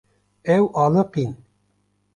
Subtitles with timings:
[0.55, 1.31] Ew aliqîn.